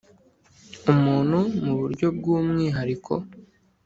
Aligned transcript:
umuntu 0.91 1.39
mu 1.65 1.73
buryo 1.79 2.07
bw’umwihariko 2.17 3.13